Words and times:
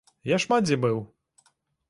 Я 0.29 0.39
шмат, 0.45 0.61
дзе 0.69 0.79
быў. 0.87 0.97